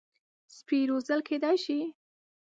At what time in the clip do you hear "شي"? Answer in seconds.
1.65-1.79